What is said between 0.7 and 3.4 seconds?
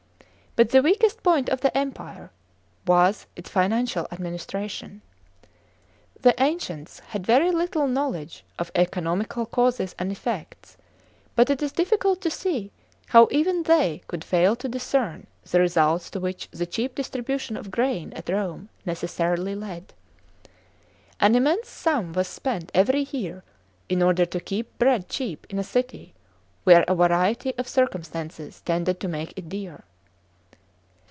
the weakast point of the Empire was